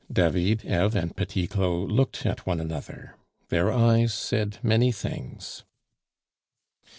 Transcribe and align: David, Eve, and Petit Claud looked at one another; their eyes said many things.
David, 0.11 0.65
Eve, 0.65 0.95
and 0.95 1.15
Petit 1.15 1.45
Claud 1.45 1.91
looked 1.91 2.25
at 2.25 2.47
one 2.47 2.59
another; 2.59 3.13
their 3.49 3.71
eyes 3.71 4.15
said 4.15 4.57
many 4.63 4.91
things. 4.91 5.63